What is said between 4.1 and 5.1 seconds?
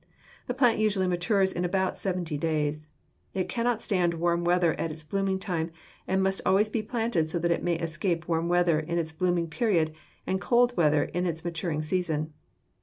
warm weather at